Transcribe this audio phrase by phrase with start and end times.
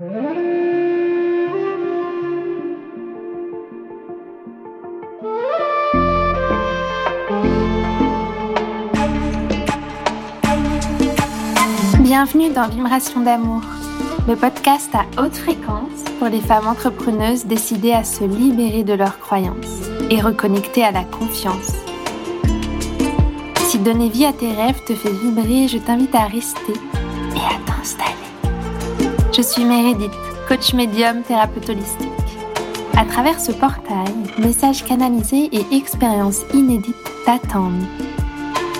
[0.00, 0.12] Bienvenue
[12.54, 13.62] dans Vibration d'amour,
[14.28, 19.18] le podcast à haute fréquence pour les femmes entrepreneuses décidées à se libérer de leurs
[19.18, 21.72] croyances et reconnecter à la confiance.
[23.66, 26.74] Si donner vie à tes rêves te fait vibrer, je t'invite à rester
[27.34, 28.17] et à t'installer.
[29.38, 30.10] Je suis Meredith,
[30.48, 32.08] coach médium thérapeute holistique.
[32.96, 37.84] À travers ce portail, messages canalisés et expériences inédites t'attendent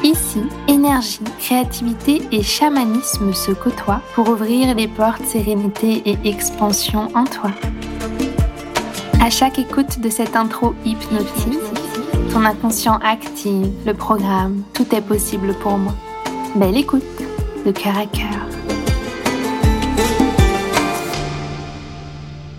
[0.02, 7.22] Ici, énergie, créativité et chamanisme se côtoient pour ouvrir les portes sérénité et expansion en
[7.22, 7.52] toi.
[9.20, 11.60] À chaque écoute de cette intro hypnotique,
[12.32, 15.94] ton inconscient active le programme Tout est possible pour moi.
[16.56, 17.04] Belle écoute,
[17.64, 18.47] de cœur à cœur.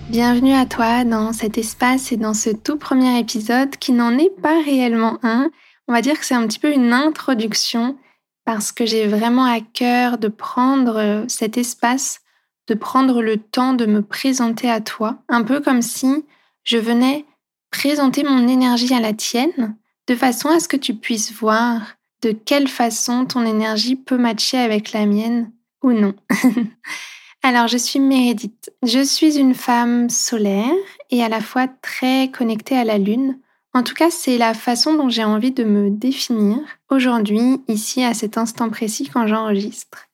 [0.10, 4.36] Bienvenue à toi dans cet espace et dans ce tout premier épisode qui n'en est
[4.42, 5.52] pas réellement un,
[5.88, 7.96] on va dire que c'est un petit peu une introduction
[8.44, 12.22] parce que j'ai vraiment à cœur de prendre euh, cet espace,
[12.68, 16.26] de prendre le temps de me présenter à toi, un peu comme si
[16.64, 17.28] je venais
[17.70, 21.82] présenter mon énergie à la tienne, de façon à ce que tu puisses voir
[22.24, 25.52] de quelle façon ton énergie peut matcher avec la mienne
[25.84, 26.16] ou non.
[27.42, 28.72] Alors, je suis Meredith.
[28.84, 30.74] Je suis une femme solaire
[31.10, 33.40] et à la fois très connectée à la Lune,
[33.74, 36.58] en tout cas, c'est la façon dont j'ai envie de me définir
[36.90, 40.08] aujourd'hui, ici, à cet instant précis, quand j'enregistre.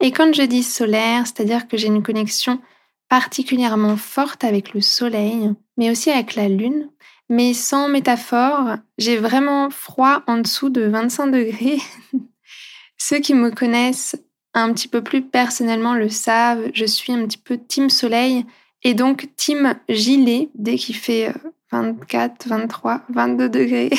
[0.00, 2.60] Et quand je dis solaire, c'est-à-dire que j'ai une connexion
[3.08, 6.90] particulièrement forte avec le soleil, mais aussi avec la lune.
[7.30, 11.78] Mais sans métaphore, j'ai vraiment froid en dessous de 25 degrés.
[12.98, 14.16] Ceux qui me connaissent
[14.62, 18.44] un petit peu plus personnellement le savent, je suis un petit peu team soleil
[18.84, 23.90] et donc team gilet dès qu'il fait euh, 24, 23, 22 degrés.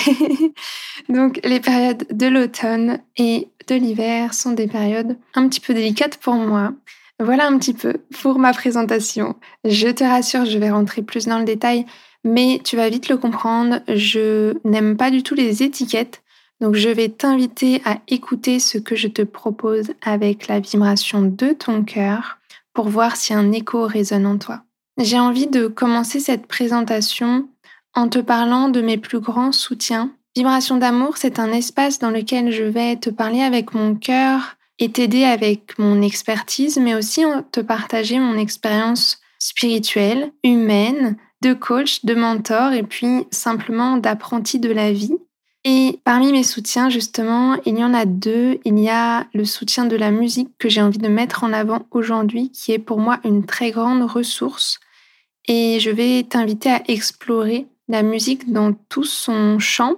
[1.10, 6.18] Donc les périodes de l'automne et de l'hiver sont des périodes un petit peu délicates
[6.18, 6.74] pour moi.
[7.20, 9.36] Voilà un petit peu pour ma présentation.
[9.66, 11.86] Je te rassure, je vais rentrer plus dans le détail,
[12.24, 16.24] mais tu vas vite le comprendre, je n'aime pas du tout les étiquettes.
[16.62, 21.54] Donc je vais t'inviter à écouter ce que je te propose avec la vibration de
[21.54, 22.38] ton cœur
[22.74, 24.64] pour voir si un écho résonne en toi.
[24.98, 27.48] J'ai envie de commencer cette présentation
[27.96, 30.12] en te parlant de mes plus grands soutiens.
[30.36, 34.92] Vibration d'amour, c'est un espace dans lequel je vais te parler avec mon cœur et
[34.92, 42.16] t'aider avec mon expertise, mais aussi te partager mon expérience spirituelle, humaine, de coach, de
[42.16, 45.18] mentor et puis simplement d'apprenti de la vie.
[45.66, 48.60] Et parmi mes soutiens, justement, il y en a deux.
[48.64, 51.86] Il y a le soutien de la musique que j'ai envie de mettre en avant
[51.92, 54.80] aujourd'hui, qui est pour moi une très grande ressource.
[55.48, 59.96] Et je vais t'inviter à explorer la musique dans tout son champ.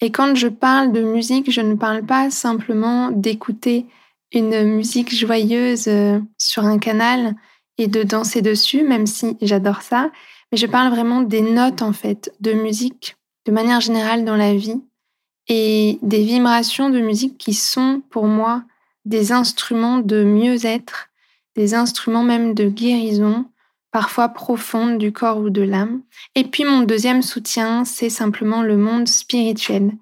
[0.00, 3.86] Et quand je parle de musique, je ne parle pas simplement d'écouter
[4.32, 7.36] une musique joyeuse euh, sur un canal
[7.78, 10.10] et de danser dessus, même si j'adore ça,
[10.50, 13.16] mais je parle vraiment des notes en fait de musique
[13.46, 14.82] de manière générale dans la vie
[15.48, 18.62] et des vibrations de musique qui sont pour moi
[19.04, 21.08] des instruments de mieux-être,
[21.54, 23.46] des instruments même de guérison,
[23.92, 26.02] parfois profonde du corps ou de l'âme.
[26.34, 29.92] Et puis mon deuxième soutien, c'est simplement le monde spirituel.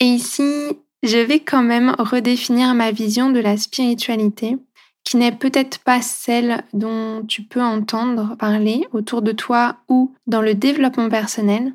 [0.00, 4.58] Et ici, je vais quand même redéfinir ma vision de la spiritualité,
[5.04, 10.42] qui n'est peut-être pas celle dont tu peux entendre parler autour de toi ou dans
[10.42, 11.72] le développement personnel.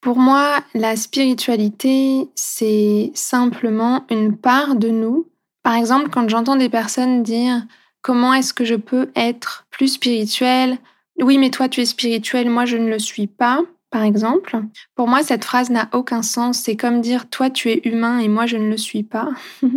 [0.00, 5.28] Pour moi, la spiritualité, c'est simplement une part de nous.
[5.62, 7.64] Par exemple, quand j'entends des personnes dire
[8.00, 10.78] comment est-ce que je peux être plus spirituel,
[11.20, 13.60] oui, mais toi, tu es spirituel, moi, je ne le suis pas,
[13.90, 14.60] par exemple.
[14.94, 16.58] Pour moi, cette phrase n'a aucun sens.
[16.58, 19.28] C'est comme dire, toi, tu es humain et moi, je ne le suis pas.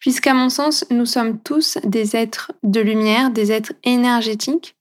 [0.00, 4.76] Puisqu'à mon sens, nous sommes tous des êtres de lumière, des êtres énergétiques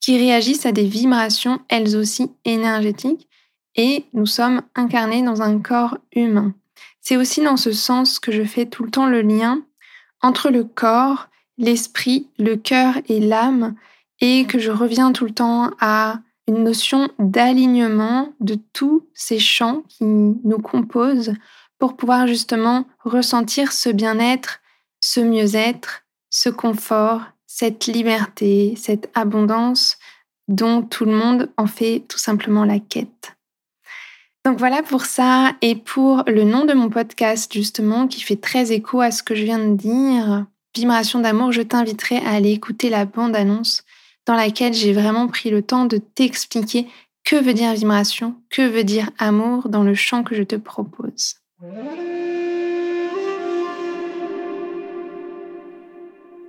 [0.00, 3.28] qui réagissent à des vibrations, elles aussi énergétiques,
[3.76, 6.54] et nous sommes incarnés dans un corps humain.
[7.00, 9.62] C'est aussi dans ce sens que je fais tout le temps le lien
[10.22, 11.28] entre le corps,
[11.58, 13.74] l'esprit, le cœur et l'âme,
[14.20, 19.82] et que je reviens tout le temps à une notion d'alignement de tous ces champs
[19.88, 21.34] qui nous composent
[21.78, 24.60] pour pouvoir justement ressentir ce bien-être,
[25.00, 29.98] ce mieux-être, ce confort, cette liberté, cette abondance
[30.48, 33.36] dont tout le monde en fait tout simplement la quête.
[34.44, 38.72] Donc voilà pour ça et pour le nom de mon podcast justement qui fait très
[38.72, 42.88] écho à ce que je viens de dire, Vibration d'amour, je t'inviterai à aller écouter
[42.88, 43.84] la bande-annonce
[44.24, 46.86] dans laquelle j'ai vraiment pris le temps de t'expliquer
[47.24, 51.34] que veut dire vibration, que veut dire amour dans le champ que je te propose.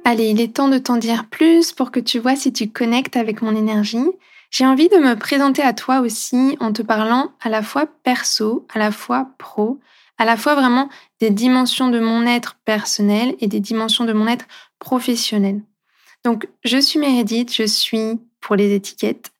[0.06, 3.18] Allez, il est temps de t'en dire plus pour que tu vois si tu connectes
[3.18, 4.08] avec mon énergie.
[4.54, 8.68] J'ai envie de me présenter à toi aussi en te parlant à la fois perso,
[8.72, 9.80] à la fois pro,
[10.20, 10.90] à la fois vraiment
[11.20, 14.46] des dimensions de mon être personnel et des dimensions de mon être
[14.78, 15.64] professionnel.
[16.24, 19.32] Donc, je suis Meredith, je suis, pour les étiquettes,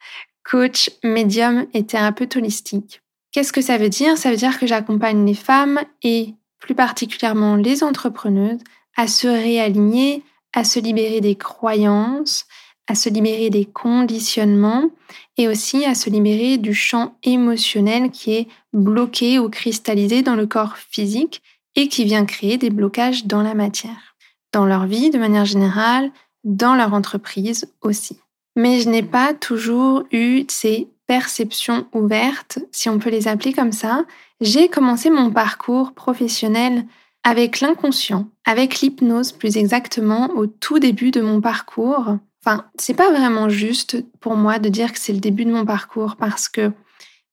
[0.44, 3.04] coach, médium et thérapeute holistique.
[3.32, 4.18] Qu'est-ce que ça veut dire?
[4.18, 8.62] Ça veut dire que j'accompagne les femmes et plus particulièrement les entrepreneuses
[8.98, 10.24] à se réaligner,
[10.54, 12.48] à se libérer des croyances,
[12.88, 14.90] à se libérer des conditionnements
[15.38, 20.48] et aussi à se libérer du champ émotionnel qui est bloqué ou cristallisé dans le
[20.48, 21.42] corps physique
[21.76, 24.16] et qui vient créer des blocages dans la matière,
[24.52, 26.12] dans leur vie de manière générale,
[26.44, 28.20] dans leur entreprise aussi.
[28.56, 33.72] Mais je n'ai pas toujours eu ces perceptions ouvertes, si on peut les appeler comme
[33.72, 34.06] ça.
[34.42, 36.86] J'ai commencé mon parcours professionnel
[37.24, 42.18] avec l'inconscient, avec l'hypnose plus exactement au tout début de mon parcours.
[42.46, 45.66] Enfin, c'est pas vraiment juste pour moi de dire que c'est le début de mon
[45.66, 46.74] parcours parce que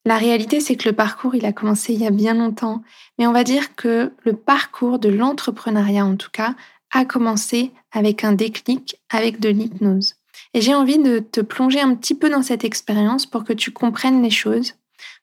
[0.04, 2.82] la réalité c'est que le parcours il a commencé il y a bien longtemps,
[3.18, 6.54] mais on va dire que le parcours de l'entrepreneuriat en tout cas
[6.92, 10.14] a commencé avec un déclic, avec de l'hypnose.
[10.54, 13.72] Et j'ai envie de te plonger un petit peu dans cette expérience pour que tu
[13.72, 14.74] comprennes les choses.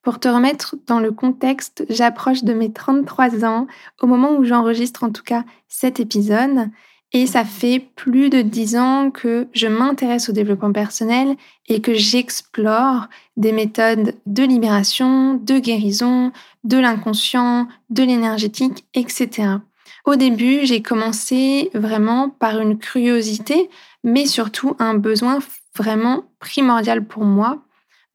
[0.04, 3.68] Pour te remettre dans le contexte, j'approche de mes 33 ans
[4.01, 6.69] au moment où j'enregistre en tout cas cet épisode.
[7.13, 11.36] Et ça fait plus de 10 ans que je m'intéresse au développement personnel
[11.68, 13.07] et que j'explore
[13.38, 16.31] des méthodes de libération, de guérison,
[16.65, 19.57] de l'inconscient, de l'énergétique, etc.
[20.06, 23.69] Au début, j'ai commencé vraiment par une curiosité,
[24.04, 25.39] mais surtout un besoin
[25.75, 27.62] vraiment primordial pour moi,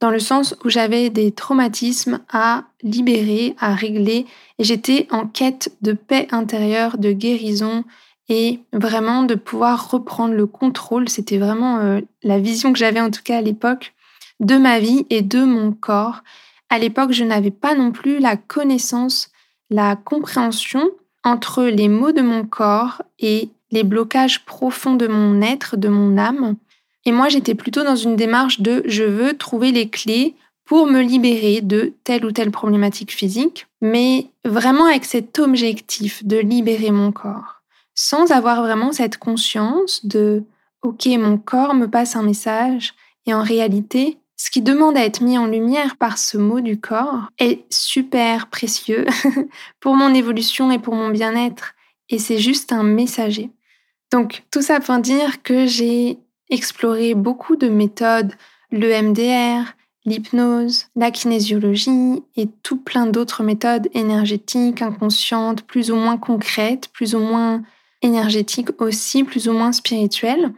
[0.01, 4.27] dans le sens où j'avais des traumatismes à libérer, à régler,
[4.59, 7.85] et j'étais en quête de paix intérieure, de guérison,
[8.29, 11.09] et vraiment de pouvoir reprendre le contrôle.
[11.09, 13.95] C'était vraiment euh, la vision que j'avais en tout cas à l'époque
[14.41, 16.23] de ma vie et de mon corps.
[16.71, 19.31] À l'époque, je n'avais pas non plus la connaissance,
[19.71, 20.91] la compréhension
[21.25, 26.19] entre les mots de mon corps et les blocages profonds de mon être, de mon
[26.19, 26.57] âme.
[27.05, 31.03] Et moi, j'étais plutôt dans une démarche de je veux trouver les clés pour me
[31.03, 37.13] libérer de telle ou telle problématique physique, mais vraiment avec cet objectif de libérer mon
[37.13, 37.62] corps,
[37.95, 40.45] sans avoir vraiment cette conscience de
[40.83, 42.95] OK, mon corps me passe un message,
[43.27, 46.81] et en réalité, ce qui demande à être mis en lumière par ce mot du
[46.81, 49.07] corps est super précieux
[49.81, 51.75] pour mon évolution et pour mon bien-être.
[52.09, 53.51] Et c'est juste un messager.
[54.11, 56.19] Donc tout ça pour dire que j'ai
[56.51, 58.33] exploré beaucoup de méthodes,
[58.73, 59.75] le MDR,
[60.05, 67.15] l'hypnose, la kinésiologie et tout plein d'autres méthodes énergétiques, inconscientes, plus ou moins concrètes, plus
[67.15, 67.63] ou moins
[68.03, 70.53] énergétiques aussi, plus ou moins spirituelles.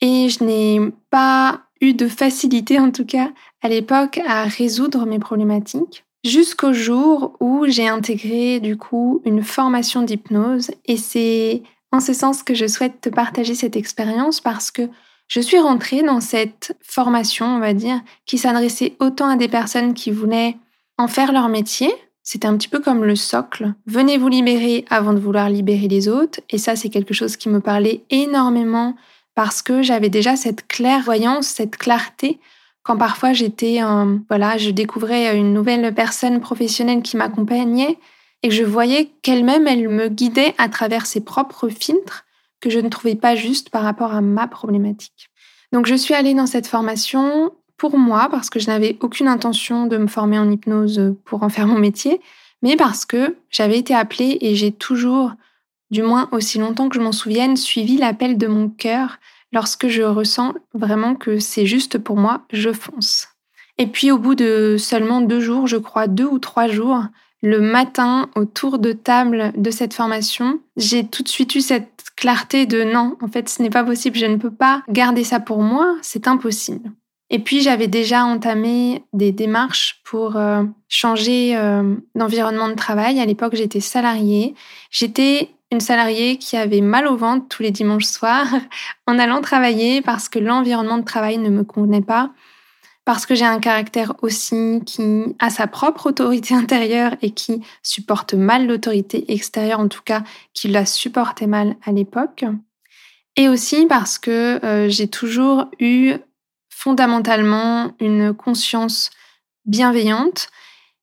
[0.00, 0.80] Et je n'ai
[1.10, 3.30] pas eu de facilité en tout cas
[3.62, 10.02] à l'époque à résoudre mes problématiques jusqu'au jour où j'ai intégré du coup une formation
[10.02, 14.88] d'hypnose et c'est en ce sens que je souhaite te partager cette expérience parce que
[15.28, 19.94] je suis rentrée dans cette formation, on va dire, qui s'adressait autant à des personnes
[19.94, 20.56] qui voulaient
[20.98, 21.92] en faire leur métier.
[22.22, 23.74] C'était un petit peu comme le socle.
[23.86, 26.40] Venez vous libérer avant de vouloir libérer les autres.
[26.50, 28.94] Et ça, c'est quelque chose qui me parlait énormément
[29.34, 32.38] parce que j'avais déjà cette clairvoyance, cette clarté
[32.82, 33.78] quand parfois j'étais,
[34.28, 37.98] voilà, je découvrais une nouvelle personne professionnelle qui m'accompagnait
[38.42, 42.24] et je voyais qu'elle-même, elle me guidait à travers ses propres filtres
[42.60, 45.30] que je ne trouvais pas juste par rapport à ma problématique.
[45.72, 47.52] Donc je suis allée dans cette formation
[47.82, 51.48] pour moi parce que je n'avais aucune intention de me former en hypnose pour en
[51.48, 52.20] faire mon métier,
[52.62, 55.32] mais parce que j'avais été appelée et j'ai toujours
[55.90, 59.18] du moins aussi longtemps que je m'en souvienne, suivi l'appel de mon cœur.
[59.52, 63.26] Lorsque je ressens vraiment que c'est juste pour moi, je fonce.
[63.78, 67.02] Et puis au bout de seulement deux jours, je crois deux ou trois jours,
[67.42, 72.04] le matin, au tour de table de cette formation, j'ai tout de suite eu cette
[72.14, 75.40] clarté de non, en fait, ce n'est pas possible, je ne peux pas garder ça
[75.40, 76.92] pour moi, c'est impossible.
[77.34, 83.18] Et puis j'avais déjà entamé des démarches pour euh, changer euh, d'environnement de travail.
[83.20, 84.54] À l'époque, j'étais salariée.
[84.90, 88.48] J'étais une salariée qui avait mal au ventre tous les dimanches soirs
[89.06, 92.32] en allant travailler parce que l'environnement de travail ne me convenait pas,
[93.06, 98.34] parce que j'ai un caractère aussi qui a sa propre autorité intérieure et qui supporte
[98.34, 100.22] mal l'autorité extérieure, en tout cas
[100.52, 102.44] qui la supportait mal à l'époque.
[103.36, 106.16] Et aussi parce que euh, j'ai toujours eu
[106.82, 109.10] fondamentalement une conscience
[109.66, 110.48] bienveillante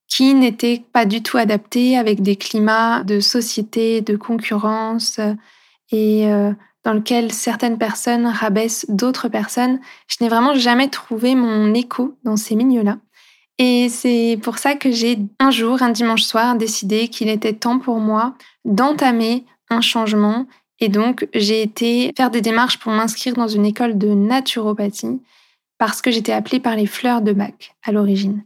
[0.10, 5.20] qui n'était pas du tout adaptée avec des climats de société, de concurrence
[5.92, 6.52] et euh,
[6.84, 9.80] dans lequel certaines personnes rabaissent d'autres personnes.
[10.08, 12.98] Je n'ai vraiment jamais trouvé mon écho dans ces milieux-là.
[13.58, 17.80] Et c'est pour ça que j'ai un jour, un dimanche soir, décidé qu'il était temps
[17.80, 18.34] pour moi
[18.66, 20.46] d'entamer un changement.
[20.80, 25.22] Et donc, j'ai été faire des démarches pour m'inscrire dans une école de naturopathie
[25.80, 28.44] parce que j'étais appelée par les fleurs de bac à l'origine.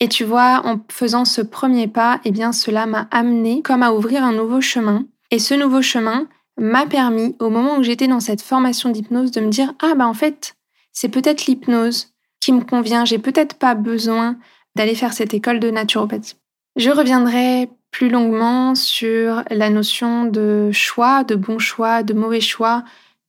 [0.00, 3.92] Et tu vois, en faisant ce premier pas, eh bien, cela m'a amené comme à
[3.92, 5.04] ouvrir un nouveau chemin.
[5.30, 6.28] Et ce nouveau chemin
[6.58, 10.06] m'a permis, au moment où j'étais dans cette formation d'hypnose, de me dire, ah bah
[10.06, 10.54] en fait,
[10.92, 14.36] c'est peut-être l'hypnose qui me convient, j'ai peut-être pas besoin
[14.76, 16.36] d'aller faire cette école de naturopathie.
[16.76, 22.84] Je reviendrai plus longuement sur la notion de choix, de bon choix, de mauvais choix,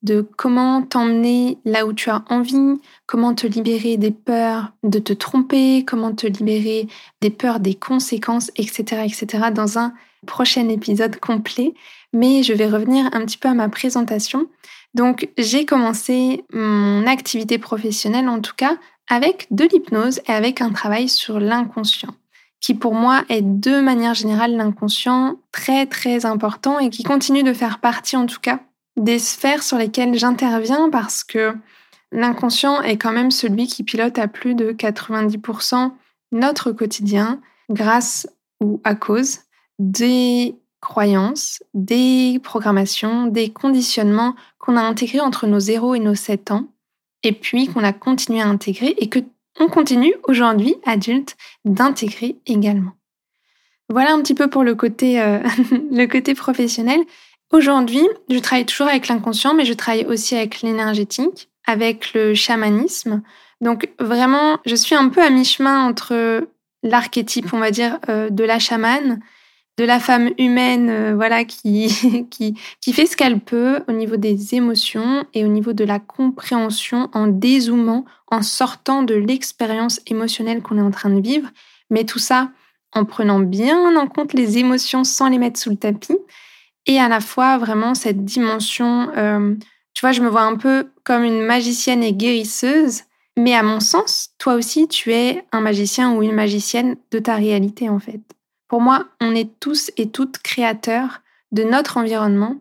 [0.08, 5.12] de comment t'emmener là où tu as envie, comment te libérer des peurs de te
[5.12, 6.88] tromper, comment te libérer
[7.22, 9.94] des peurs des conséquences, etc., etc., dans un
[10.26, 11.74] prochain épisode complet.
[12.14, 14.48] Mais je vais revenir un petit peu à ma présentation.
[14.94, 18.78] Donc, j'ai commencé mon activité professionnelle, en tout cas,
[19.10, 22.16] avec de l'hypnose et avec un travail sur l'inconscient,
[22.62, 27.54] qui pour moi est de manière générale l'inconscient très très important et qui continue de
[27.54, 28.60] faire partie en tout cas
[28.98, 31.56] des sphères sur lesquelles j'interviens parce que
[32.12, 35.92] l'inconscient est quand même celui qui pilote à plus de 90%
[36.32, 37.40] notre quotidien
[37.70, 38.28] grâce
[38.60, 39.40] ou à cause
[39.80, 46.52] des croyances, des programmations, des conditionnements qu'on a intégrés entre nos 0 et nos 7
[46.52, 46.68] ans
[47.24, 49.20] et puis qu'on a continué à intégrer et que
[49.60, 51.36] on continue aujourd'hui, adulte,
[51.66, 52.92] d'intégrer également.
[53.90, 55.40] Voilà un petit peu pour le côté, euh,
[55.92, 57.00] le côté professionnel.
[57.52, 63.22] Aujourd'hui, je travaille toujours avec l'inconscient, mais je travaille aussi avec l'énergétique, avec le chamanisme.
[63.62, 66.48] Donc vraiment, je suis un peu à mi-chemin entre
[66.84, 69.20] l'archétype, on va dire, euh, de la chamane
[69.78, 74.18] de la femme humaine, euh, voilà, qui, qui, qui fait ce qu'elle peut au niveau
[74.18, 80.62] des émotions et au niveau de la compréhension en dézoomant, en sortant de l'expérience émotionnelle
[80.62, 81.50] qu'on est en train de vivre.
[81.90, 82.50] Mais tout ça
[82.94, 86.18] en prenant bien en compte les émotions sans les mettre sous le tapis.
[86.88, 89.56] Et à la fois, vraiment, cette dimension, euh,
[89.94, 93.04] tu vois, je me vois un peu comme une magicienne et guérisseuse.
[93.38, 97.36] Mais à mon sens, toi aussi, tu es un magicien ou une magicienne de ta
[97.36, 98.22] réalité, en fait.
[98.68, 102.58] Pour moi, on est tous et toutes créateurs de notre environnement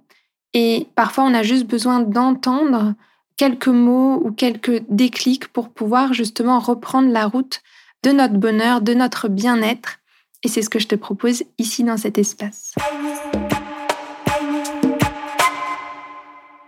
[0.54, 2.94] et parfois on a juste besoin d'entendre
[3.36, 7.60] quelques mots ou quelques déclics pour pouvoir justement reprendre la route
[8.02, 9.98] de notre bonheur, de notre bien-être.
[10.42, 12.74] Et c'est ce que je te propose ici dans cet espace.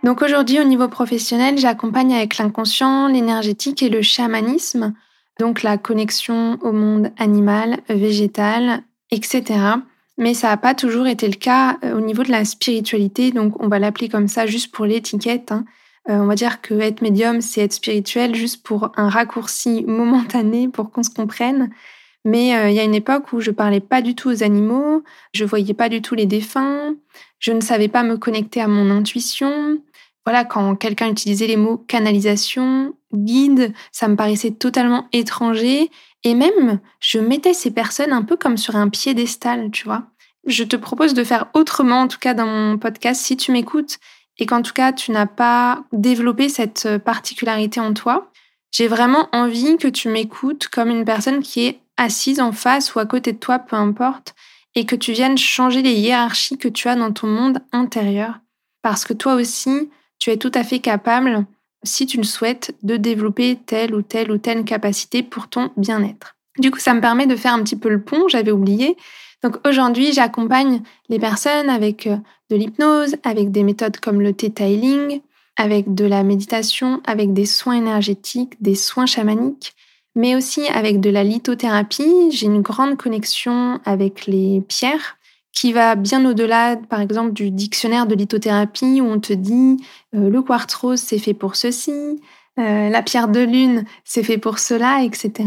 [0.03, 4.93] Donc aujourd'hui, au niveau professionnel, j'accompagne avec l'inconscient, l'énergétique et le chamanisme,
[5.39, 9.43] donc la connexion au monde animal, végétal, etc.
[10.17, 13.61] Mais ça n'a pas toujours été le cas euh, au niveau de la spiritualité, donc
[13.61, 15.51] on va l'appeler comme ça juste pour l'étiquette.
[15.51, 15.65] Hein.
[16.09, 20.67] Euh, on va dire que être médium, c'est être spirituel juste pour un raccourci momentané
[20.67, 21.69] pour qu'on se comprenne.
[22.25, 25.03] Mais euh, il y a une époque où je parlais pas du tout aux animaux,
[25.33, 26.95] je voyais pas du tout les défunts,
[27.39, 29.77] je ne savais pas me connecter à mon intuition.
[30.29, 35.89] Voilà, quand quelqu'un utilisait les mots canalisation, guide, ça me paraissait totalement étranger
[36.23, 40.03] et même, je mettais ces personnes un peu comme sur un piédestal, tu vois.
[40.45, 43.97] Je te propose de faire autrement, en tout cas dans mon podcast, si tu m'écoutes
[44.37, 48.29] et qu'en tout cas tu n'as pas développé cette particularité en toi.
[48.69, 52.99] J'ai vraiment envie que tu m'écoutes comme une personne qui est assise en face ou
[52.99, 54.35] à côté de toi, peu importe,
[54.75, 58.35] et que tu viennes changer les hiérarchies que tu as dans ton monde intérieur.
[58.83, 61.45] Parce que toi aussi, tu es tout à fait capable
[61.83, 66.35] si tu le souhaites, de développer telle ou telle ou telle capacité pour ton bien-être.
[66.57, 68.97] Du coup, ça me permet de faire un petit peu le pont, j'avais oublié.
[69.43, 72.17] Donc aujourd'hui, j'accompagne les personnes avec euh,
[72.49, 75.21] de l'hypnose, avec des méthodes comme le theta healing,
[75.55, 79.73] avec de la méditation, avec des soins énergétiques, des soins chamaniques,
[80.15, 82.31] mais aussi avec de la lithothérapie.
[82.31, 85.17] J'ai une grande connexion avec les pierres
[85.53, 89.77] qui va bien au-delà, par exemple, du dictionnaire de lithothérapie où on te dit
[90.15, 92.21] euh, le quartz rose c'est fait pour ceci,
[92.59, 95.45] euh, la pierre de lune c'est fait pour cela, etc.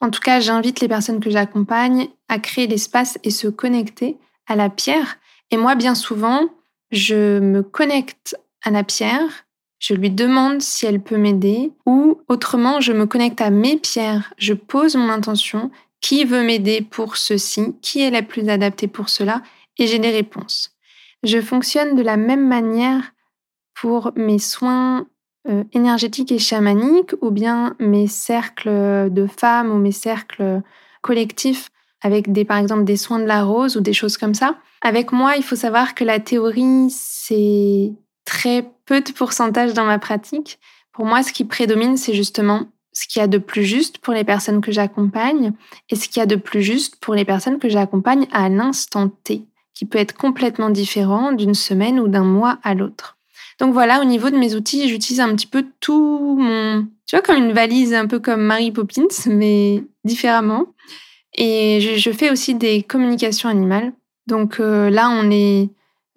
[0.00, 4.56] En tout cas, j'invite les personnes que j'accompagne à créer l'espace et se connecter à
[4.56, 5.18] la pierre.
[5.50, 6.48] Et moi, bien souvent,
[6.90, 9.46] je me connecte à la pierre,
[9.78, 14.32] je lui demande si elle peut m'aider, ou autrement, je me connecte à mes pierres,
[14.38, 19.08] je pose mon intention qui veut m'aider pour ceci, qui est la plus adaptée pour
[19.08, 19.42] cela,
[19.78, 20.76] et j'ai des réponses.
[21.22, 23.12] Je fonctionne de la même manière
[23.74, 25.06] pour mes soins
[25.48, 30.62] euh, énergétiques et chamaniques ou bien mes cercles de femmes ou mes cercles
[31.02, 31.70] collectifs
[32.02, 34.58] avec des, par exemple des soins de la rose ou des choses comme ça.
[34.82, 37.92] Avec moi, il faut savoir que la théorie, c'est
[38.24, 40.58] très peu de pourcentage dans ma pratique.
[40.92, 42.66] Pour moi, ce qui prédomine, c'est justement
[43.00, 45.52] ce qu'il y a de plus juste pour les personnes que j'accompagne
[45.88, 49.08] et ce qu'il y a de plus juste pour les personnes que j'accompagne à l'instant
[49.08, 49.42] T,
[49.72, 53.16] qui peut être complètement différent d'une semaine ou d'un mois à l'autre.
[53.58, 56.86] Donc voilà, au niveau de mes outils, j'utilise un petit peu tout mon...
[57.06, 60.66] Tu vois, comme une valise, un peu comme Mary Poppins, mais différemment.
[61.34, 63.92] Et je, fais aussi des communications animales.
[64.26, 65.70] Donc euh, là, on est...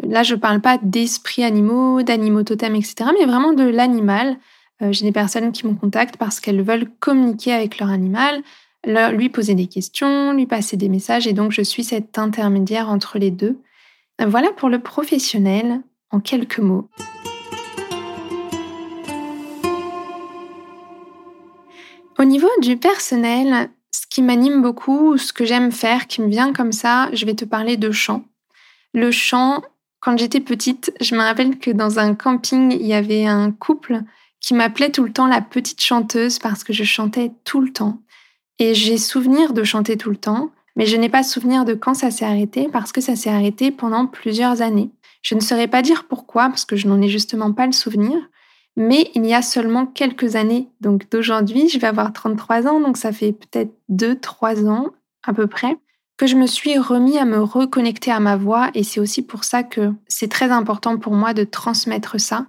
[0.05, 4.37] Là, je parle pas d'esprits animaux, d'animaux totems, etc., mais vraiment de l'animal.
[4.83, 8.41] Euh, j'ai des personnes qui me contactent parce qu'elles veulent communiquer avec leur animal,
[8.85, 13.17] lui poser des questions, lui passer des messages, et donc je suis cet intermédiaire entre
[13.17, 13.61] les deux.
[14.19, 16.89] Voilà pour le professionnel, en quelques mots.
[22.19, 26.51] Au niveau du personnel, ce qui m'anime beaucoup, ce que j'aime faire, qui me vient
[26.51, 28.25] comme ça, je vais te parler de chant.
[28.93, 29.63] Le chant,
[30.01, 34.03] quand j'étais petite, je me rappelle que dans un camping, il y avait un couple
[34.43, 37.99] qui m'appelait tout le temps la petite chanteuse parce que je chantais tout le temps.
[38.59, 41.93] Et j'ai souvenir de chanter tout le temps, mais je n'ai pas souvenir de quand
[41.93, 44.91] ça s'est arrêté parce que ça s'est arrêté pendant plusieurs années.
[45.21, 48.17] Je ne saurais pas dire pourquoi parce que je n'en ai justement pas le souvenir,
[48.75, 52.97] mais il y a seulement quelques années, donc d'aujourd'hui, je vais avoir 33 ans, donc
[52.97, 54.87] ça fait peut-être 2-3 ans
[55.23, 55.77] à peu près,
[56.17, 59.45] que je me suis remis à me reconnecter à ma voix et c'est aussi pour
[59.45, 62.47] ça que c'est très important pour moi de transmettre ça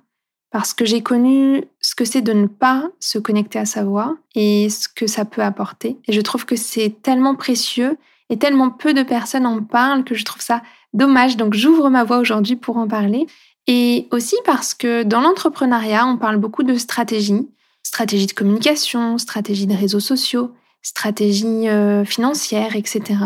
[0.55, 4.17] parce que j'ai connu ce que c'est de ne pas se connecter à sa voix
[4.37, 5.97] et ce que ça peut apporter.
[6.07, 7.99] Et je trouve que c'est tellement précieux
[8.31, 11.37] et tellement peu de personnes en parlent que je trouve ça dommage.
[11.37, 13.27] Donc j'ouvre ma voix aujourd'hui pour en parler.
[13.67, 17.49] Et aussi parce que dans l'entrepreneuriat, on parle beaucoup de stratégie,
[17.83, 23.17] stratégie de communication, stratégie de réseaux sociaux, stratégie euh, financière, etc.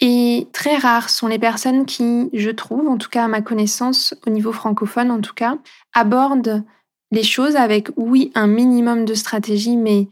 [0.00, 4.14] Et très rares sont les personnes qui, je trouve, en tout cas à ma connaissance,
[4.26, 5.58] au niveau francophone en tout cas,
[5.92, 6.62] abordent
[7.10, 10.08] les choses avec, oui, un minimum de stratégie, mais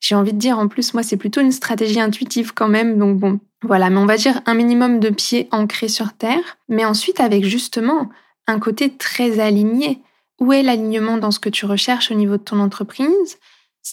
[0.00, 2.98] j'ai envie de dire, en plus, moi, c'est plutôt une stratégie intuitive quand même.
[2.98, 6.84] Donc bon, voilà, mais on va dire un minimum de pieds ancrés sur Terre, mais
[6.84, 8.08] ensuite avec justement
[8.46, 10.00] un côté très aligné.
[10.38, 13.38] Où est l'alignement dans ce que tu recherches au niveau de ton entreprise?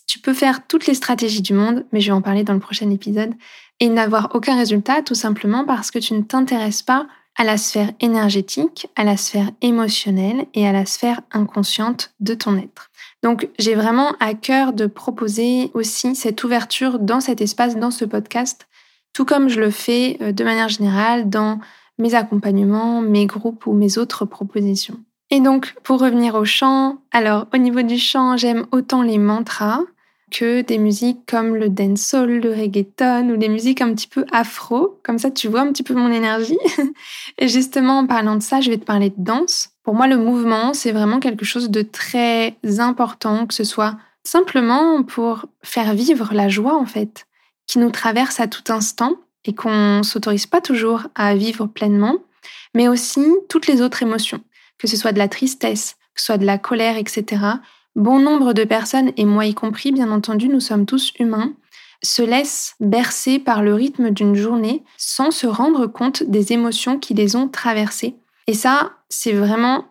[0.08, 2.60] Tu peux faire toutes les stratégies du monde, mais je vais en parler dans le
[2.60, 3.34] prochain épisode
[3.80, 7.92] et n'avoir aucun résultat tout simplement parce que tu ne t'intéresses pas à la sphère
[8.00, 12.92] énergétique, à la sphère émotionnelle et à la sphère inconsciente de ton être.
[13.24, 18.06] Donc j'ai vraiment à cœur de proposer aussi cette ouverture dans cet espace, dans ce
[18.06, 18.68] podcast,
[19.14, 21.60] tout comme je le fais euh, de manière générale dans
[21.98, 25.00] mes accompagnements, mes groupes ou mes autres propositions.
[25.34, 29.82] Et donc, pour revenir au chant, alors au niveau du chant, j'aime autant les mantras,
[30.30, 35.00] que des musiques comme le dancehall, le reggaeton ou des musiques un petit peu afro.
[35.02, 36.60] Comme ça, tu vois un petit peu mon énergie.
[37.40, 39.72] Et justement, en parlant de ça, je vais te parler de danse.
[39.82, 45.02] Pour moi, le mouvement, c'est vraiment quelque chose de très important, que ce soit simplement
[45.02, 47.26] pour faire vivre la joie, en fait,
[47.66, 49.16] qui nous traverse à tout instant
[49.46, 52.18] et qu'on s'autorise pas toujours à vivre pleinement,
[52.76, 54.42] mais aussi toutes les autres émotions,
[54.84, 57.38] que ce soit de la tristesse, que ce soit de la colère, etc
[57.96, 61.54] Bon nombre de personnes, et moi y compris, bien entendu, nous sommes tous humains,
[62.04, 67.14] se laissent bercer par le rythme d'une journée sans se rendre compte des émotions qui
[67.14, 68.16] les ont traversées.
[68.48, 69.86] Et ça, c'est vraiment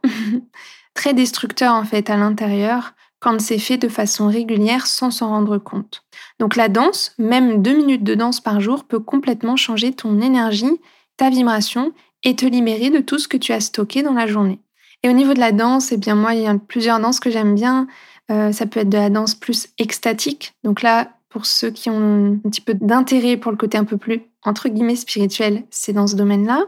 [0.94, 5.56] très destructeur en fait à l'intérieur quand c'est fait de façon régulière sans s'en rendre
[5.56, 6.04] compte.
[6.38, 10.80] Donc la danse, même deux minutes de danse par jour, peut complètement changer ton énergie,
[11.16, 14.58] ta vibration et te libérer de tout ce que tu as stocké dans la journée.
[15.02, 17.30] Et au niveau de la danse, eh bien moi, il y a plusieurs danses que
[17.30, 17.86] j'aime bien.
[18.30, 20.54] Euh, ça peut être de la danse plus extatique.
[20.62, 23.96] Donc là, pour ceux qui ont un petit peu d'intérêt pour le côté un peu
[23.96, 26.64] plus, entre guillemets, spirituel, c'est dans ce domaine-là.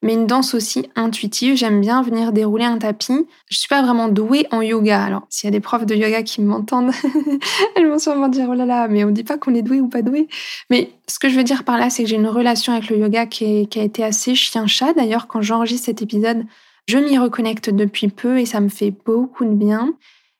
[0.00, 3.26] Mais une danse aussi intuitive, j'aime bien venir dérouler un tapis.
[3.50, 5.02] Je suis pas vraiment douée en yoga.
[5.02, 6.92] Alors, s'il y a des profs de yoga qui m'entendent,
[7.74, 9.88] elles vont sûrement dire, oh là là, mais on dit pas qu'on est doué ou
[9.88, 10.28] pas doué.
[10.70, 12.98] Mais ce que je veux dire par là, c'est que j'ai une relation avec le
[12.98, 14.92] yoga qui, qui a été assez chien-chat.
[14.92, 16.44] D'ailleurs, quand j'enregistre cet épisode,
[16.88, 19.94] je m'y reconnecte depuis peu et ça me fait beaucoup de bien,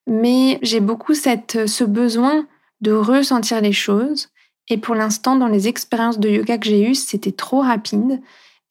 [0.06, 2.46] mais j'ai beaucoup cette, ce besoin
[2.80, 4.30] de ressentir les choses.
[4.70, 8.20] Et pour l'instant, dans les expériences de yoga que j'ai eues, c'était trop rapide.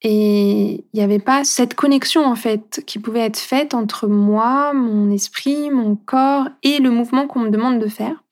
[0.01, 4.73] Et il n'y avait pas cette connexion en fait qui pouvait être faite entre moi,
[4.73, 8.23] mon esprit, mon corps et le mouvement qu'on me demande de faire.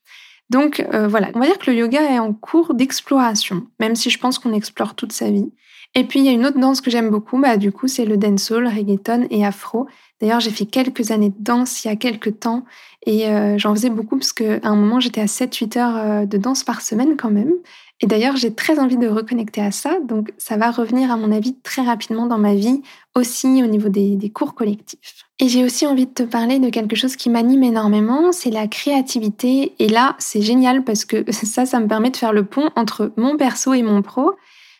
[0.50, 4.10] Donc euh, voilà, on va dire que le yoga est en cours d'exploration, même si
[4.10, 5.52] je pense qu'on explore toute sa vie.
[5.98, 8.04] Et puis il y a une autre danse que j'aime beaucoup, bah du coup c'est
[8.04, 9.88] le dancehall, reggaeton et afro.
[10.20, 12.66] D'ailleurs j'ai fait quelques années de danse il y a quelques temps
[13.06, 16.38] et euh, j'en faisais beaucoup parce qu'à un moment j'étais à 7-8 heures euh, de
[16.38, 17.54] danse par semaine quand même.
[18.02, 21.32] Et d'ailleurs j'ai très envie de reconnecter à ça, donc ça va revenir à mon
[21.32, 22.82] avis très rapidement dans ma vie,
[23.16, 25.24] aussi au niveau des, des cours collectifs.
[25.40, 28.68] Et j'ai aussi envie de te parler de quelque chose qui m'anime énormément, c'est la
[28.68, 29.72] créativité.
[29.80, 33.14] Et là c'est génial parce que ça, ça me permet de faire le pont entre
[33.16, 34.34] mon perso et mon pro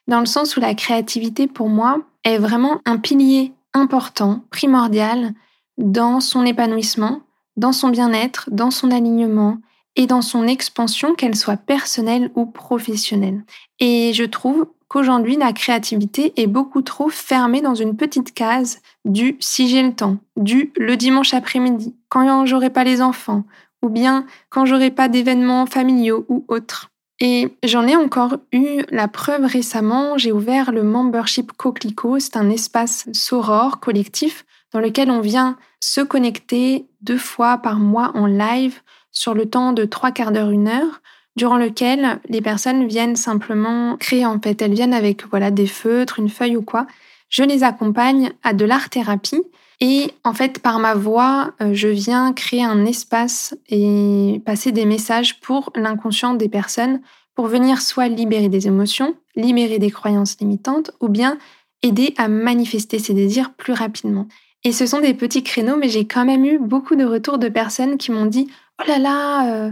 [0.08, 5.34] dans le sens où la créativité, pour moi, est vraiment un pilier important, primordial,
[5.78, 7.22] dans son épanouissement,
[7.58, 9.58] dans son bien-être, dans son alignement
[9.96, 13.44] et dans son expansion, qu'elle soit personnelle ou professionnelle.
[13.80, 19.38] Et je trouve qu'aujourd'hui, la créativité est beaucoup trop fermée dans une petite case du
[19.40, 23.44] si j'ai le temps, du le dimanche après-midi, quand j'aurai pas les enfants,
[23.82, 26.92] ou bien quand j'aurai pas d'événements familiaux ou autres.
[27.22, 30.18] Et j'en ai encore eu la preuve récemment.
[30.18, 32.20] J'ai ouvert le membership Coquelicot.
[32.20, 38.12] C'est un espace soror collectif dans lequel on vient se connecter deux fois par mois
[38.16, 41.02] en live sur le temps de trois quarts d'heure, une heure,
[41.38, 44.62] durant lequel les personnes viennent simplement créer en fait.
[44.62, 46.86] Elles viennent avec voilà des feutres, une feuille ou quoi.
[47.30, 49.44] Je les accompagne à de l'art thérapie
[49.82, 54.86] et en fait, par ma voix, euh, je viens créer un espace et passer des
[54.86, 57.02] messages pour l'inconscient des personnes
[57.36, 61.38] pour venir soit libérer des émotions, libérer des croyances limitantes ou bien
[61.84, 64.28] aider à manifester ses désirs plus rapidement.
[64.64, 67.50] Et ce sont des petits créneaux, mais j'ai quand même eu beaucoup de retours de
[67.50, 68.48] personnes qui m'ont dit
[68.82, 69.72] Oh là là, euh,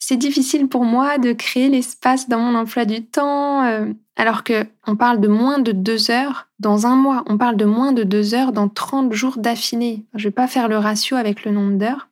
[0.00, 3.64] c'est difficile pour moi de créer l'espace dans mon emploi du temps.
[3.64, 7.56] Euh, alors que on parle de moins de deux heures dans un mois, on parle
[7.56, 10.04] de moins de deux heures dans 30 jours d'affilée.
[10.14, 12.08] Je vais pas faire le ratio avec le nombre d'heures,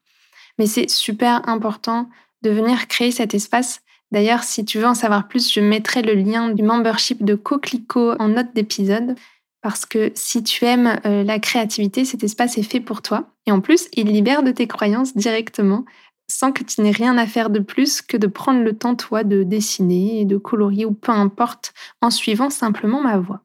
[0.58, 2.08] mais c'est super important
[2.42, 3.80] de venir créer cet espace.
[4.12, 8.12] D'ailleurs, si tu veux en savoir plus, je mettrai le lien du membership de Coquelicot
[8.18, 9.16] en note d'épisode.
[9.60, 13.24] Parce que si tu aimes euh, la créativité, cet espace est fait pour toi.
[13.46, 15.84] Et en plus, il libère de tes croyances directement
[16.30, 19.24] sans que tu n'aies rien à faire de plus que de prendre le temps, toi,
[19.24, 23.40] de dessiner et de colorier ou peu importe, en suivant simplement ma voix.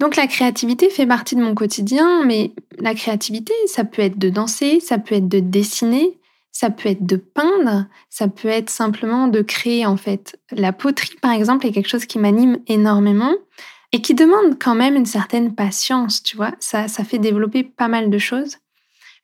[0.00, 4.30] Donc la créativité fait partie de mon quotidien, mais la créativité, ça peut être de
[4.30, 6.18] danser, ça peut être de dessiner,
[6.52, 10.38] ça peut être de peindre, ça peut être simplement de créer en fait.
[10.52, 13.32] La poterie, par exemple, est quelque chose qui m'anime énormément
[13.92, 16.52] et qui demande quand même une certaine patience, tu vois.
[16.60, 18.58] Ça, ça fait développer pas mal de choses.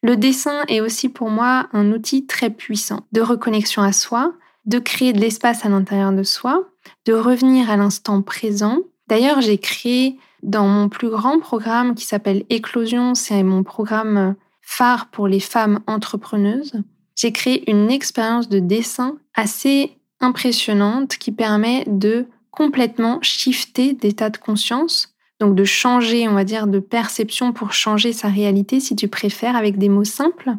[0.04, 4.34] Le dessin est aussi pour moi un outil très puissant de reconnexion à soi,
[4.66, 6.68] de créer de l'espace à l'intérieur de soi,
[7.06, 8.80] de revenir à l'instant présent.
[9.08, 15.06] D'ailleurs, j'ai créé dans mon plus grand programme qui s'appelle Éclosion, c'est mon programme phare
[15.06, 16.74] pour les femmes entrepreneuses.
[17.16, 24.36] J'ai créé une expérience de dessin assez impressionnante qui permet de complètement shifter d'état de
[24.36, 29.08] conscience donc de changer, on va dire, de perception pour changer sa réalité, si tu
[29.08, 30.52] préfères, avec des mots simples,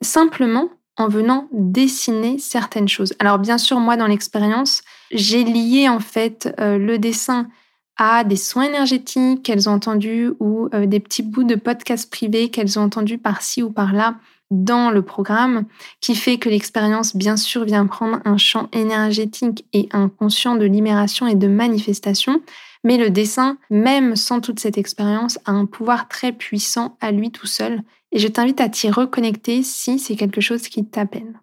[0.00, 3.14] simplement en venant dessiner certaines choses.
[3.20, 7.48] Alors bien sûr, moi, dans l'expérience, j'ai lié en fait euh, le dessin
[7.96, 12.48] à des soins énergétiques qu'elles ont entendus ou euh, des petits bouts de podcasts privés
[12.48, 14.16] qu'elles ont entendus par-ci ou par-là
[14.50, 15.64] dans le programme,
[16.00, 21.26] qui fait que l'expérience, bien sûr, vient prendre un champ énergétique et inconscient de libération
[21.26, 22.40] et de manifestation.
[22.84, 27.30] Mais le dessin, même sans toute cette expérience, a un pouvoir très puissant à lui
[27.30, 27.82] tout seul.
[28.12, 31.40] Et je t'invite à t'y reconnecter si c'est quelque chose qui t'appelle.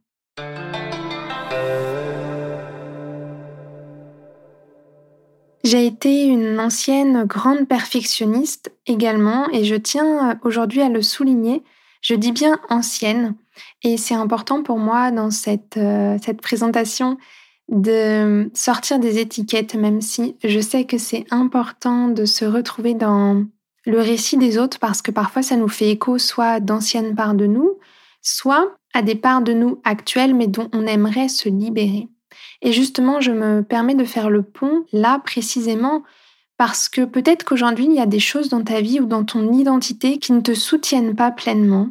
[5.65, 11.63] J'ai été une ancienne grande perfectionniste également et je tiens aujourd'hui à le souligner.
[12.01, 13.33] Je dis bien ancienne
[13.81, 17.17] et c'est important pour moi dans cette, euh, cette présentation
[17.69, 23.43] de sortir des étiquettes, même si je sais que c'est important de se retrouver dans
[23.85, 27.45] le récit des autres parce que parfois ça nous fait écho soit d'anciennes parts de
[27.45, 27.77] nous,
[28.21, 32.07] soit à des parts de nous actuelles mais dont on aimerait se libérer.
[32.61, 36.03] Et justement, je me permets de faire le pont là précisément
[36.57, 39.51] parce que peut-être qu'aujourd'hui, il y a des choses dans ta vie ou dans ton
[39.51, 41.89] identité qui ne te soutiennent pas pleinement.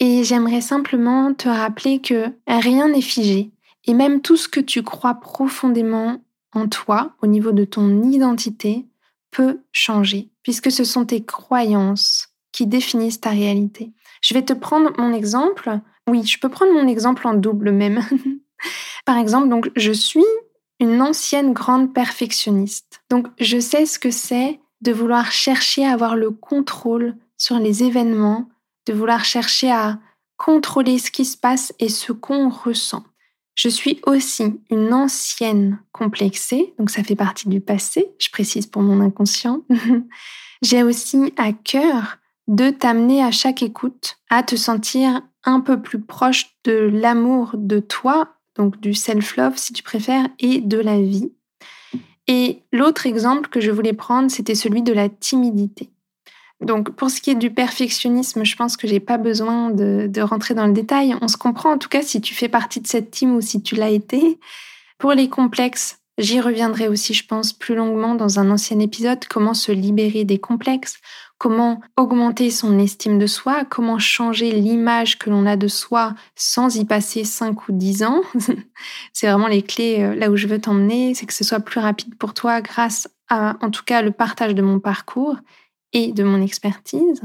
[0.00, 3.52] Et j'aimerais simplement te rappeler que rien n'est figé.
[3.86, 8.86] Et même tout ce que tu crois profondément en toi, au niveau de ton identité,
[9.30, 13.92] peut changer, puisque ce sont tes croyances qui définissent ta réalité.
[14.20, 15.80] Je vais te prendre mon exemple.
[16.06, 18.04] Oui, je peux prendre mon exemple en double même.
[19.04, 20.24] Par exemple, donc je suis
[20.78, 23.00] une ancienne grande perfectionniste.
[23.10, 27.82] Donc je sais ce que c'est de vouloir chercher à avoir le contrôle sur les
[27.82, 28.48] événements,
[28.86, 29.98] de vouloir chercher à
[30.36, 33.04] contrôler ce qui se passe et ce qu'on ressent.
[33.54, 38.82] Je suis aussi une ancienne complexée, donc ça fait partie du passé, je précise pour
[38.82, 39.62] mon inconscient.
[40.62, 46.00] J'ai aussi à cœur de t'amener à chaque écoute à te sentir un peu plus
[46.00, 51.32] proche de l'amour de toi, donc du self-love si tu préfères, et de la vie.
[52.28, 55.90] Et l'autre exemple que je voulais prendre, c'était celui de la timidité.
[56.62, 60.20] Donc, pour ce qui est du perfectionnisme, je pense que j'ai pas besoin de, de,
[60.20, 61.14] rentrer dans le détail.
[61.20, 63.62] On se comprend en tout cas si tu fais partie de cette team ou si
[63.62, 64.38] tu l'as été.
[64.98, 69.54] Pour les complexes, j'y reviendrai aussi, je pense, plus longuement dans un ancien épisode, comment
[69.54, 70.98] se libérer des complexes,
[71.38, 76.76] comment augmenter son estime de soi, comment changer l'image que l'on a de soi sans
[76.76, 78.20] y passer 5 ou 10 ans?
[79.12, 81.80] c'est vraiment les clés euh, là où je veux t'emmener, c'est que ce soit plus
[81.80, 85.36] rapide pour toi grâce à, en tout cas, le partage de mon parcours
[85.92, 87.22] et de mon expertise,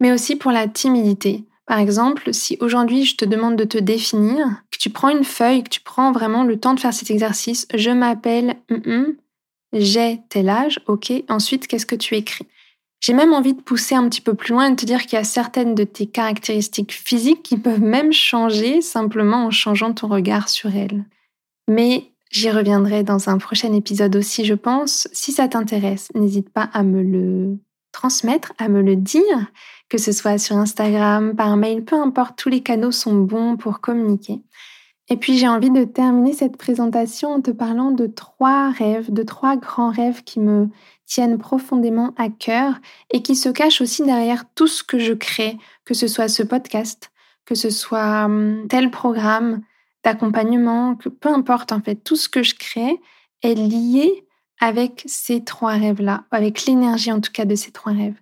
[0.00, 1.44] mais aussi pour la timidité.
[1.66, 5.64] Par exemple, si aujourd'hui je te demande de te définir, que tu prends une feuille,
[5.64, 8.56] que tu prends vraiment le temps de faire cet exercice, je m'appelle,
[9.72, 12.46] j'ai tel âge, ok, ensuite qu'est-ce que tu écris?
[13.00, 15.18] J'ai même envie de pousser un petit peu plus loin et de te dire qu'il
[15.18, 20.08] y a certaines de tes caractéristiques physiques qui peuvent même changer simplement en changeant ton
[20.08, 21.04] regard sur elles.
[21.68, 25.06] Mais j'y reviendrai dans un prochain épisode aussi, je pense.
[25.12, 27.58] Si ça t'intéresse, n'hésite pas à me le
[28.04, 29.46] transmettre, à me le dire,
[29.88, 33.80] que ce soit sur Instagram, par mail, peu importe, tous les canaux sont bons pour
[33.80, 34.42] communiquer.
[35.08, 39.22] Et puis j'ai envie de terminer cette présentation en te parlant de trois rêves, de
[39.22, 40.68] trois grands rêves qui me
[41.06, 42.74] tiennent profondément à cœur
[43.10, 46.42] et qui se cachent aussi derrière tout ce que je crée, que ce soit ce
[46.42, 47.10] podcast,
[47.46, 49.62] que ce soit hum, tel programme
[50.04, 53.00] d'accompagnement, que peu importe en fait, tout ce que je crée
[53.42, 54.23] est lié
[54.60, 58.20] avec ces trois rêves-là, avec l'énergie en tout cas de ces trois rêves.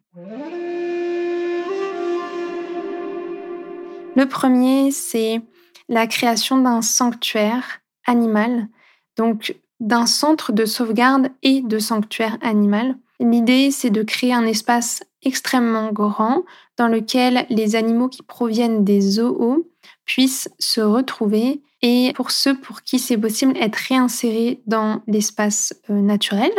[4.15, 5.41] Le premier, c'est
[5.89, 8.69] la création d'un sanctuaire animal,
[9.17, 12.97] donc d'un centre de sauvegarde et de sanctuaire animal.
[13.21, 16.43] L'idée, c'est de créer un espace extrêmement grand
[16.77, 19.67] dans lequel les animaux qui proviennent des zoos
[20.05, 26.01] puissent se retrouver et pour ceux pour qui c'est possible être réinsérés dans l'espace euh,
[26.01, 26.53] naturel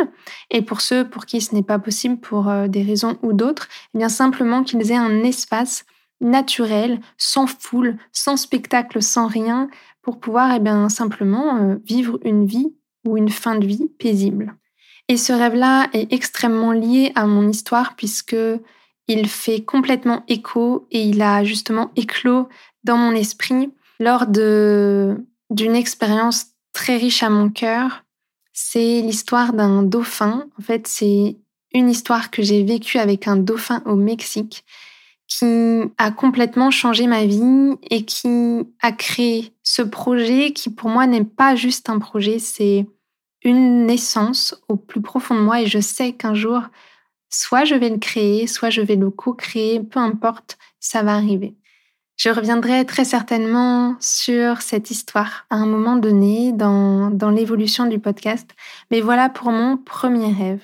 [0.50, 3.68] et pour ceux pour qui ce n'est pas possible pour euh, des raisons ou d'autres,
[3.94, 5.84] eh bien simplement qu'ils aient un espace
[6.20, 9.68] naturel, sans foule, sans spectacle, sans rien,
[10.02, 12.74] pour pouvoir eh bien, simplement euh, vivre une vie
[13.06, 14.54] ou une fin de vie paisible.
[15.08, 18.36] Et ce rêve-là est extrêmement lié à mon histoire puisque
[19.06, 22.48] il fait complètement écho et il a justement éclos
[22.84, 25.26] dans mon esprit lors d'une
[25.76, 28.04] expérience très riche à mon cœur.
[28.52, 30.46] C'est l'histoire d'un dauphin.
[30.58, 31.36] En fait, c'est
[31.72, 34.64] une histoire que j'ai vécue avec un dauphin au Mexique
[35.26, 41.06] qui a complètement changé ma vie et qui a créé ce projet qui pour moi
[41.06, 42.86] n'est pas juste un projet, c'est
[43.42, 46.62] une naissance au plus profond de moi et je sais qu'un jour,
[47.30, 51.54] soit je vais le créer, soit je vais le co-créer, peu importe, ça va arriver.
[52.16, 57.98] Je reviendrai très certainement sur cette histoire à un moment donné dans, dans l'évolution du
[57.98, 58.48] podcast,
[58.90, 60.60] mais voilà pour mon premier rêve.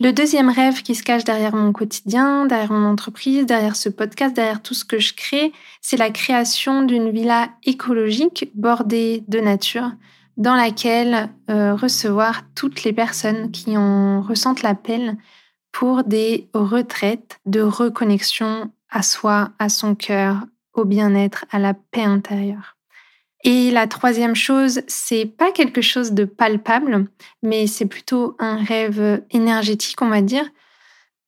[0.00, 4.34] Le deuxième rêve qui se cache derrière mon quotidien, derrière mon entreprise, derrière ce podcast,
[4.34, 9.92] derrière tout ce que je crée, c'est la création d'une villa écologique bordée de nature
[10.36, 15.16] dans laquelle euh, recevoir toutes les personnes qui en ressentent l'appel
[15.72, 22.04] pour des retraites de reconnexion à soi, à son cœur, au bien-être, à la paix
[22.04, 22.76] intérieure.
[23.44, 27.06] Et la troisième chose, c'est pas quelque chose de palpable,
[27.42, 30.48] mais c'est plutôt un rêve énergétique, on va dire.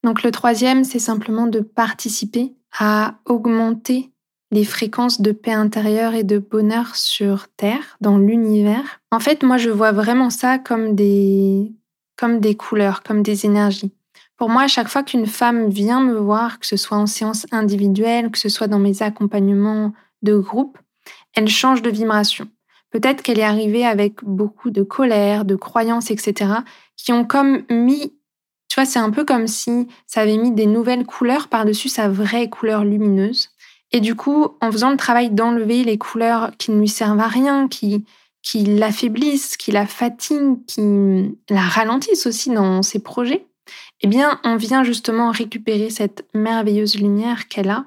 [0.03, 4.11] Donc le troisième, c'est simplement de participer à augmenter
[4.51, 9.01] les fréquences de paix intérieure et de bonheur sur Terre, dans l'univers.
[9.11, 11.73] En fait, moi, je vois vraiment ça comme des,
[12.15, 13.91] comme des couleurs, comme des énergies.
[14.37, 17.45] Pour moi, à chaque fois qu'une femme vient me voir, que ce soit en séance
[17.51, 20.77] individuelle, que ce soit dans mes accompagnements de groupe,
[21.35, 22.47] elle change de vibration.
[22.91, 26.51] Peut-être qu'elle est arrivée avec beaucoup de colère, de croyances, etc.,
[26.97, 28.13] qui ont comme mis,
[28.69, 32.09] tu vois, c'est un peu comme si ça avait mis des nouvelles couleurs par-dessus sa
[32.09, 33.49] vraie couleur lumineuse.
[33.91, 37.27] Et du coup, en faisant le travail d'enlever les couleurs qui ne lui servent à
[37.27, 38.03] rien, qui,
[38.41, 43.45] qui l'affaiblissent, qui la fatiguent, qui la ralentissent aussi dans ses projets,
[44.05, 47.85] eh bien, on vient justement récupérer cette merveilleuse lumière qu'elle a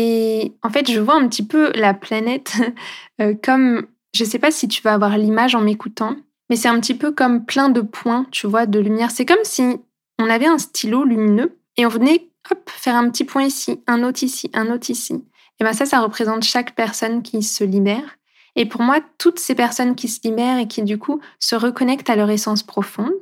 [0.00, 2.52] et en fait, je vois un petit peu la planète
[3.20, 6.14] euh, comme, je ne sais pas si tu vas avoir l'image en m'écoutant,
[6.48, 9.10] mais c'est un petit peu comme plein de points, tu vois, de lumière.
[9.10, 9.80] C'est comme si
[10.20, 12.28] on avait un stylo lumineux et on venait,
[12.68, 15.24] faire un petit point ici, un autre ici, un autre ici.
[15.60, 18.18] Et bien ça, ça représente chaque personne qui se libère.
[18.54, 22.08] Et pour moi, toutes ces personnes qui se libèrent et qui du coup se reconnectent
[22.08, 23.12] à leur essence profonde,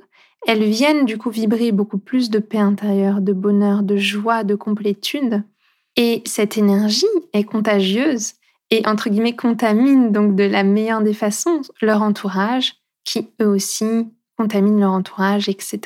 [0.46, 4.54] elles viennent du coup vibrer beaucoup plus de paix intérieure, de bonheur, de joie, de
[4.54, 5.42] complétude.
[5.96, 8.34] Et cette énergie est contagieuse
[8.70, 14.08] et entre guillemets contamine donc de la meilleure des façons leur entourage, qui eux aussi
[14.36, 15.80] contaminent leur entourage, etc.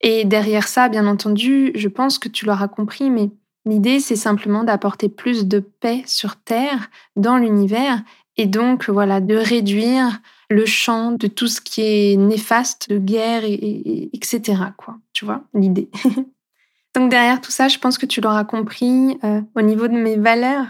[0.00, 3.30] Et derrière ça, bien entendu, je pense que tu l'auras compris, mais
[3.64, 8.02] l'idée c'est simplement d'apporter plus de paix sur Terre, dans l'univers,
[8.36, 10.20] et donc voilà, de réduire
[10.52, 14.62] le champ de tout ce qui est néfaste, de guerre, et, etc.
[14.76, 15.88] Quoi, tu vois, l'idée.
[16.94, 20.16] donc derrière tout ça, je pense que tu l'auras compris, euh, au niveau de mes
[20.16, 20.66] valeurs,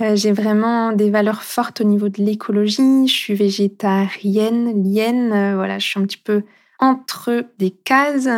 [0.00, 3.06] euh, j'ai vraiment des valeurs fortes au niveau de l'écologie.
[3.06, 5.32] Je suis végétarienne, lienne.
[5.32, 6.42] Euh, voilà, je suis un petit peu
[6.78, 8.28] entre des cases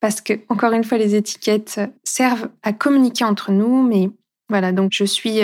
[0.00, 3.82] parce que, encore une fois, les étiquettes servent à communiquer entre nous.
[3.82, 4.10] Mais
[4.48, 5.40] voilà, donc je suis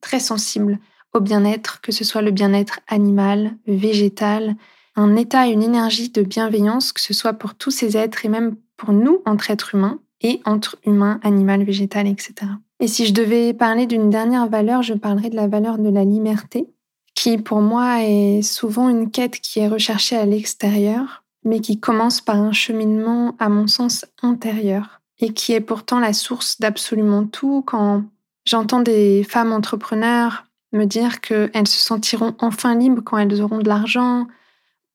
[0.00, 0.78] très sensible
[1.14, 4.56] au bien-être, que ce soit le bien-être animal, végétal,
[4.96, 8.28] un état et une énergie de bienveillance, que ce soit pour tous ces êtres et
[8.28, 12.34] même pour nous entre êtres humains et entre humains, animal, végétal, etc.
[12.80, 16.04] Et si je devais parler d'une dernière valeur, je parlerais de la valeur de la
[16.04, 16.66] liberté,
[17.14, 22.20] qui pour moi est souvent une quête qui est recherchée à l'extérieur, mais qui commence
[22.20, 27.62] par un cheminement, à mon sens, intérieur, et qui est pourtant la source d'absolument tout
[27.66, 28.04] quand
[28.44, 33.68] j'entends des femmes entrepreneurs me dire qu'elles se sentiront enfin libres quand elles auront de
[33.68, 34.26] l'argent,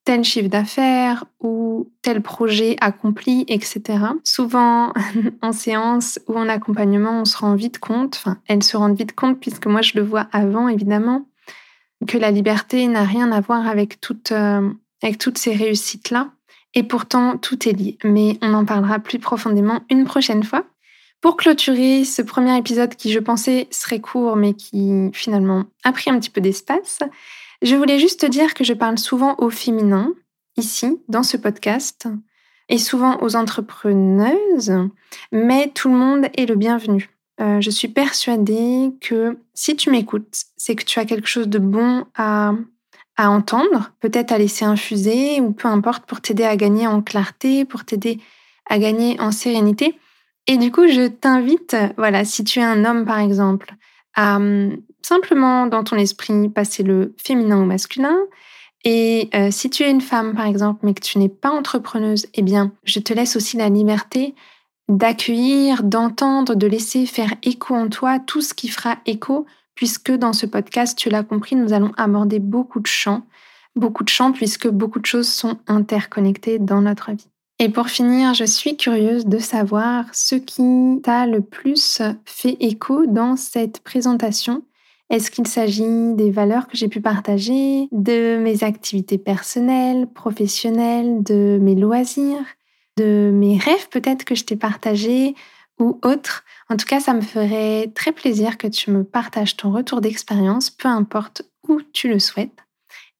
[0.05, 3.81] tel chiffre d'affaires ou tel projet accompli, etc.
[4.23, 4.93] Souvent,
[5.41, 9.15] en séance ou en accompagnement, on se rend vite compte, enfin, elles se rendent vite
[9.15, 11.27] compte, puisque moi je le vois avant, évidemment,
[12.07, 13.97] que la liberté n'a rien à voir avec,
[14.31, 14.69] euh,
[15.01, 16.29] avec toutes ces réussites-là.
[16.75, 17.97] Et pourtant, tout est lié.
[18.03, 20.65] Mais on en parlera plus profondément une prochaine fois.
[21.25, 26.11] Pour clôturer ce premier épisode qui, je pensais, serait court, mais qui finalement a pris
[26.11, 26.99] un petit peu d'espace,
[27.63, 30.13] je voulais juste te dire que je parle souvent au féminin,
[30.55, 32.07] ici, dans ce podcast,
[32.69, 34.71] et souvent aux entrepreneuses,
[35.31, 37.09] mais tout le monde est le bienvenu.
[37.41, 41.57] Euh, je suis persuadée que si tu m'écoutes, c'est que tu as quelque chose de
[41.57, 42.53] bon à,
[43.17, 47.65] à entendre, peut-être à laisser infuser, ou peu importe, pour t'aider à gagner en clarté,
[47.65, 48.19] pour t'aider
[48.69, 49.95] à gagner en sérénité.
[50.47, 53.73] Et du coup, je t'invite, voilà, si tu es un homme par exemple,
[54.13, 58.17] à hum, simplement dans ton esprit passer le féminin au masculin.
[58.83, 62.27] Et euh, si tu es une femme, par exemple, mais que tu n'es pas entrepreneuse,
[62.35, 64.35] eh bien, je te laisse aussi la liberté
[64.87, 70.33] d'accueillir, d'entendre, de laisser faire écho en toi tout ce qui fera écho, puisque dans
[70.33, 73.25] ce podcast, tu l'as compris, nous allons aborder beaucoup de champs,
[73.75, 77.27] beaucoup de champs, puisque beaucoup de choses sont interconnectées dans notre vie.
[77.59, 83.05] Et pour finir, je suis curieuse de savoir ce qui t'a le plus fait écho
[83.05, 84.63] dans cette présentation
[85.09, 91.59] est-ce qu'il s'agit des valeurs que j'ai pu partager, de mes activités personnelles, professionnelles, de
[91.61, 92.43] mes loisirs,
[92.97, 95.35] de mes rêves peut-être que je t'ai partagés
[95.79, 96.43] ou autres?
[96.69, 100.71] En tout cas, ça me ferait très plaisir que tu me partages ton retour d'expérience,
[100.71, 102.64] peu importe où tu le souhaites.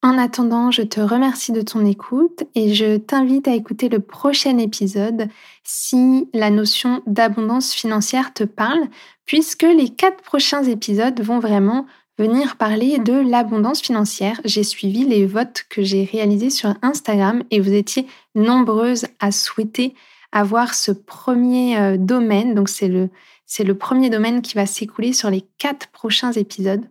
[0.05, 4.59] En attendant, je te remercie de ton écoute et je t'invite à écouter le prochain
[4.59, 5.29] épisode
[5.63, 8.87] si la notion d'abondance financière te parle,
[9.25, 11.87] puisque les quatre prochains épisodes vont vraiment
[12.19, 14.39] venir parler de l'abondance financière.
[14.45, 19.95] J'ai suivi les votes que j'ai réalisés sur Instagram et vous étiez nombreuses à souhaiter
[20.31, 22.53] avoir ce premier euh, domaine.
[22.53, 23.09] Donc c'est le,
[23.47, 26.85] c'est le premier domaine qui va s'écouler sur les quatre prochains épisodes.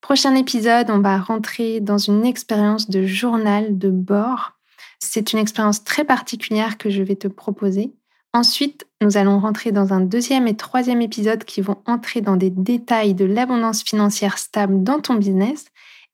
[0.00, 4.52] Prochain épisode, on va rentrer dans une expérience de journal de bord.
[4.98, 7.92] C'est une expérience très particulière que je vais te proposer.
[8.32, 12.50] Ensuite, nous allons rentrer dans un deuxième et troisième épisode qui vont entrer dans des
[12.50, 15.66] détails de l'abondance financière stable dans ton business.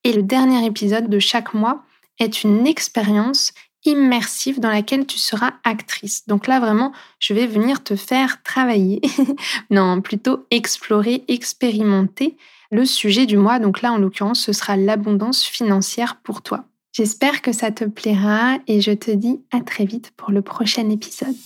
[0.02, 1.84] Et le dernier épisode de chaque mois
[2.18, 3.52] est une expérience
[3.84, 6.26] immersive dans laquelle tu seras actrice.
[6.26, 9.00] Donc là, vraiment, je vais venir te faire travailler.
[9.70, 12.36] non, plutôt explorer, expérimenter
[12.70, 13.58] le sujet du mois.
[13.58, 16.64] Donc là, en l'occurrence, ce sera l'abondance financière pour toi.
[16.92, 20.88] J'espère que ça te plaira et je te dis à très vite pour le prochain
[20.88, 21.36] épisode.